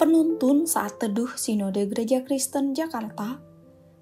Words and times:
Penuntun 0.00 0.64
saat 0.64 0.96
teduh 0.96 1.28
Sinode 1.36 1.84
Gereja 1.84 2.24
Kristen 2.24 2.72
Jakarta, 2.72 3.36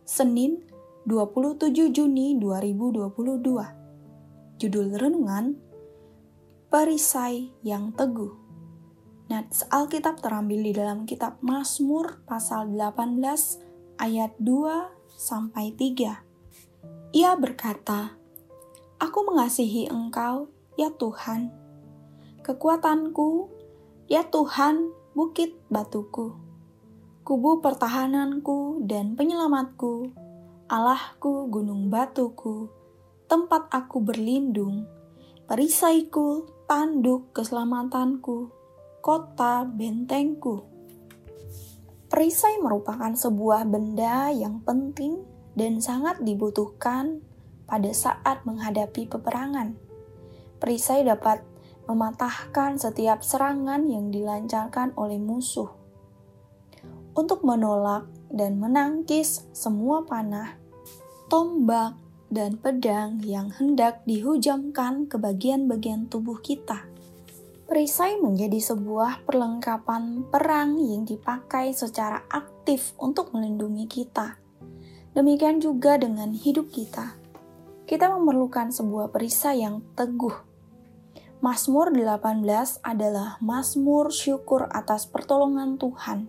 Senin 0.06 0.62
27 1.10 1.74
Juni 1.90 2.38
2022. 2.38 4.62
Judul 4.62 4.94
renungan, 4.94 5.58
Perisai 6.70 7.50
yang 7.66 7.90
Teguh. 7.98 8.30
Nats 9.26 9.66
Alkitab 9.74 10.22
terambil 10.22 10.70
di 10.70 10.72
dalam 10.78 11.02
kitab 11.02 11.42
Mazmur 11.42 12.22
pasal 12.22 12.70
18 12.78 13.98
ayat 13.98 14.38
2 14.38 15.18
sampai 15.18 15.74
3. 15.74 17.10
Ia 17.10 17.34
berkata, 17.34 18.14
Aku 19.02 19.26
mengasihi 19.26 19.90
engkau, 19.90 20.46
ya 20.78 20.94
Tuhan. 20.94 21.50
Kekuatanku, 22.46 23.50
ya 24.06 24.22
Tuhan, 24.30 24.94
bukit 25.18 25.50
batuku, 25.66 26.30
kubu 27.26 27.58
pertahananku 27.58 28.86
dan 28.86 29.18
penyelamatku, 29.18 30.14
Allahku 30.70 31.50
gunung 31.50 31.90
batuku, 31.90 32.70
tempat 33.26 33.66
aku 33.66 33.98
berlindung, 33.98 34.86
perisaiku, 35.50 36.46
tanduk 36.70 37.34
keselamatanku, 37.34 38.54
kota 39.02 39.66
bentengku. 39.66 40.62
Perisai 42.06 42.62
merupakan 42.62 43.10
sebuah 43.10 43.66
benda 43.66 44.30
yang 44.30 44.62
penting 44.62 45.26
dan 45.58 45.82
sangat 45.82 46.22
dibutuhkan 46.22 47.26
pada 47.66 47.90
saat 47.90 48.46
menghadapi 48.46 49.10
peperangan. 49.10 49.74
Perisai 50.62 51.02
dapat 51.02 51.42
mematahkan 51.88 52.76
setiap 52.76 53.24
serangan 53.24 53.88
yang 53.88 54.12
dilancarkan 54.12 54.92
oleh 54.94 55.16
musuh. 55.16 55.72
Untuk 57.16 57.42
menolak 57.42 58.04
dan 58.28 58.60
menangkis 58.60 59.48
semua 59.56 60.04
panah, 60.04 60.60
tombak, 61.32 61.96
dan 62.28 62.60
pedang 62.60 63.24
yang 63.24 63.48
hendak 63.56 64.04
dihujamkan 64.04 65.08
ke 65.08 65.16
bagian-bagian 65.16 66.12
tubuh 66.12 66.36
kita. 66.44 66.84
Perisai 67.64 68.20
menjadi 68.20 68.60
sebuah 68.60 69.24
perlengkapan 69.24 70.28
perang 70.28 70.76
yang 70.76 71.08
dipakai 71.08 71.72
secara 71.72 72.24
aktif 72.28 72.92
untuk 73.00 73.32
melindungi 73.32 73.88
kita. 73.88 74.40
Demikian 75.16 75.60
juga 75.60 75.96
dengan 75.96 76.32
hidup 76.32 76.68
kita. 76.68 77.16
Kita 77.88 78.12
memerlukan 78.12 78.72
sebuah 78.72 79.08
perisai 79.08 79.64
yang 79.64 79.80
teguh 79.96 80.47
Mazmur 81.38 81.94
18 81.94 82.82
adalah 82.82 83.38
Mazmur 83.38 84.10
syukur 84.10 84.66
atas 84.74 85.06
pertolongan 85.06 85.78
Tuhan. 85.78 86.26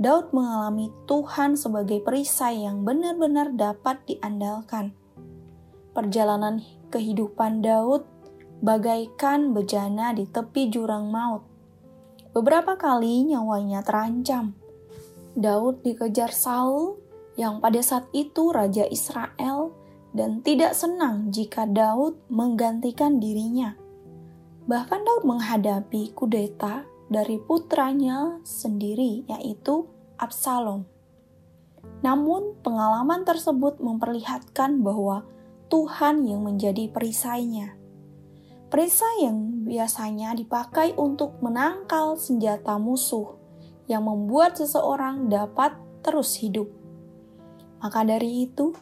Daud 0.00 0.32
mengalami 0.32 0.88
Tuhan 1.04 1.52
sebagai 1.52 2.00
perisai 2.00 2.64
yang 2.64 2.80
benar-benar 2.80 3.52
dapat 3.52 4.00
diandalkan. 4.08 4.96
Perjalanan 5.92 6.64
kehidupan 6.88 7.60
Daud 7.60 8.08
bagaikan 8.64 9.52
bejana 9.52 10.16
di 10.16 10.24
tepi 10.24 10.72
jurang 10.72 11.12
maut. 11.12 11.44
Beberapa 12.32 12.80
kali 12.80 13.20
nyawanya 13.28 13.84
terancam. 13.84 14.56
Daud 15.36 15.84
dikejar 15.84 16.32
Saul 16.32 16.96
yang 17.36 17.60
pada 17.60 17.84
saat 17.84 18.08
itu 18.16 18.48
raja 18.48 18.88
Israel 18.88 19.76
dan 20.16 20.40
tidak 20.40 20.72
senang 20.72 21.28
jika 21.28 21.68
Daud 21.68 22.16
menggantikan 22.32 23.20
dirinya. 23.20 23.76
Bahkan 24.66 25.00
Daud 25.06 25.22
menghadapi 25.22 26.10
kudeta 26.10 26.82
dari 27.06 27.38
putranya 27.38 28.42
sendiri 28.42 29.22
yaitu 29.30 29.86
Absalom. 30.18 30.82
Namun 32.02 32.58
pengalaman 32.66 33.22
tersebut 33.22 33.78
memperlihatkan 33.78 34.82
bahwa 34.82 35.22
Tuhan 35.70 36.26
yang 36.26 36.42
menjadi 36.42 36.90
perisainya. 36.90 37.78
Perisai 38.66 39.22
yang 39.22 39.62
biasanya 39.62 40.34
dipakai 40.34 40.98
untuk 40.98 41.38
menangkal 41.38 42.18
senjata 42.18 42.74
musuh 42.82 43.38
yang 43.86 44.02
membuat 44.02 44.58
seseorang 44.58 45.30
dapat 45.30 45.78
terus 46.02 46.34
hidup. 46.42 46.66
Maka 47.78 48.02
dari 48.02 48.50
itu, 48.50 48.74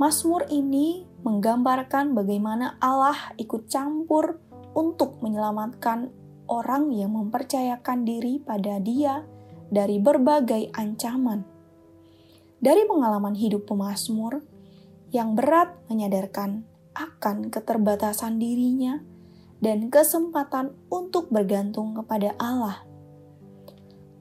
Mazmur 0.00 0.48
ini 0.48 1.04
menggambarkan 1.20 2.16
bagaimana 2.16 2.80
Allah 2.80 3.36
ikut 3.36 3.68
campur 3.68 4.40
untuk 4.72 5.20
menyelamatkan 5.20 6.12
orang 6.48 6.92
yang 6.92 7.16
mempercayakan 7.16 8.04
diri 8.04 8.40
pada 8.40 8.76
Dia 8.80 9.24
dari 9.72 9.96
berbagai 9.96 10.68
ancaman. 10.76 11.44
Dari 12.62 12.84
pengalaman 12.86 13.34
hidup 13.34 13.66
pemazmur 13.66 14.44
yang 15.10 15.34
berat 15.34 15.76
menyadarkan 15.88 16.64
akan 16.92 17.48
keterbatasan 17.48 18.36
dirinya 18.36 19.00
dan 19.64 19.88
kesempatan 19.88 20.76
untuk 20.92 21.32
bergantung 21.32 21.96
kepada 21.96 22.36
Allah. 22.36 22.84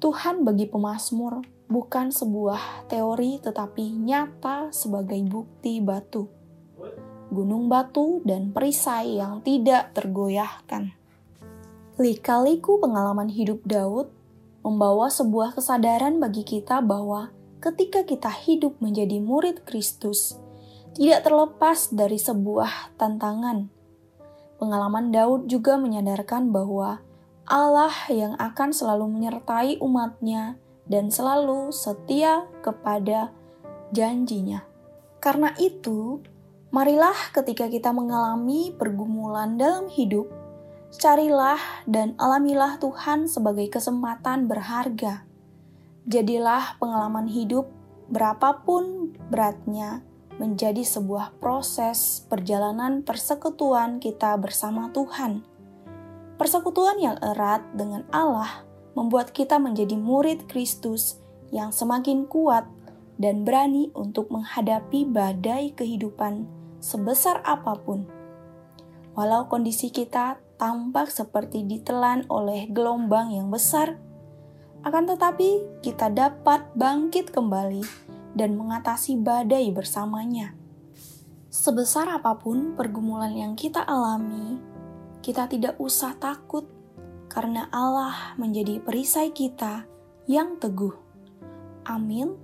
Tuhan 0.02 0.42
bagi 0.42 0.66
pemazmur 0.66 1.46
bukan 1.70 2.10
sebuah 2.10 2.90
teori 2.90 3.40
tetapi 3.40 4.02
nyata 4.02 4.74
sebagai 4.74 5.22
bukti 5.30 5.78
batu 5.80 6.41
gunung 7.32 7.72
batu, 7.72 8.20
dan 8.28 8.52
perisai 8.52 9.18
yang 9.18 9.40
tidak 9.42 9.96
tergoyahkan. 9.96 10.94
Lika-liku 11.96 12.78
pengalaman 12.78 13.32
hidup 13.32 13.64
Daud 13.64 14.12
membawa 14.62 15.10
sebuah 15.10 15.58
kesadaran 15.58 16.22
bagi 16.22 16.46
kita 16.46 16.84
bahwa 16.84 17.34
ketika 17.64 18.06
kita 18.06 18.30
hidup 18.30 18.78
menjadi 18.84 19.18
murid 19.18 19.64
Kristus, 19.66 20.38
tidak 20.92 21.24
terlepas 21.26 21.90
dari 21.90 22.20
sebuah 22.20 23.00
tantangan. 23.00 23.72
Pengalaman 24.60 25.10
Daud 25.10 25.50
juga 25.50 25.80
menyadarkan 25.80 26.54
bahwa 26.54 27.02
Allah 27.50 27.94
yang 28.12 28.38
akan 28.38 28.70
selalu 28.70 29.10
menyertai 29.10 29.82
umatnya 29.82 30.62
dan 30.86 31.10
selalu 31.10 31.74
setia 31.74 32.46
kepada 32.62 33.34
janjinya. 33.96 34.64
Karena 35.22 35.54
itu, 35.58 36.22
Marilah 36.72 37.36
ketika 37.36 37.68
kita 37.68 37.92
mengalami 37.92 38.72
pergumulan 38.72 39.60
dalam 39.60 39.92
hidup, 39.92 40.32
carilah 40.96 41.60
dan 41.84 42.16
alamilah 42.16 42.80
Tuhan 42.80 43.28
sebagai 43.28 43.68
kesempatan 43.68 44.48
berharga. 44.48 45.28
Jadilah 46.08 46.80
pengalaman 46.80 47.28
hidup 47.28 47.68
berapapun 48.08 49.12
beratnya 49.28 50.00
menjadi 50.40 50.80
sebuah 50.80 51.44
proses 51.44 52.24
perjalanan 52.32 53.04
persekutuan 53.04 54.00
kita 54.00 54.40
bersama 54.40 54.96
Tuhan. 54.96 55.44
Persekutuan 56.40 57.04
yang 57.04 57.20
erat 57.20 57.68
dengan 57.76 58.08
Allah 58.16 58.64
membuat 58.96 59.36
kita 59.36 59.60
menjadi 59.60 60.00
murid 60.00 60.48
Kristus 60.48 61.20
yang 61.52 61.76
semakin 61.76 62.32
kuat 62.32 62.64
dan 63.20 63.44
berani 63.44 63.92
untuk 63.92 64.32
menghadapi 64.32 65.04
badai 65.04 65.76
kehidupan 65.76 66.61
sebesar 66.82 67.40
apa 67.46 67.78
pun. 67.78 68.10
Walau 69.14 69.48
kondisi 69.48 69.94
kita 69.94 70.42
tampak 70.58 71.14
seperti 71.14 71.64
ditelan 71.64 72.26
oleh 72.28 72.68
gelombang 72.68 73.32
yang 73.32 73.48
besar, 73.54 74.02
akan 74.82 75.04
tetapi 75.14 75.82
kita 75.86 76.10
dapat 76.10 76.66
bangkit 76.74 77.30
kembali 77.30 77.86
dan 78.34 78.58
mengatasi 78.58 79.22
badai 79.22 79.70
bersamanya. 79.70 80.58
Sebesar 81.52 82.10
apa 82.10 82.40
pun 82.40 82.74
pergumulan 82.74 83.36
yang 83.36 83.54
kita 83.54 83.84
alami, 83.84 84.58
kita 85.22 85.46
tidak 85.46 85.78
usah 85.78 86.18
takut 86.18 86.66
karena 87.30 87.68
Allah 87.70 88.34
menjadi 88.40 88.82
perisai 88.82 89.36
kita 89.36 89.86
yang 90.26 90.58
teguh. 90.58 90.96
Amin. 91.86 92.36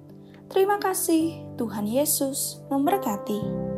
Terima 0.48 0.80
kasih, 0.80 1.44
Tuhan 1.60 1.88
Yesus 1.88 2.64
memberkati. 2.72 3.77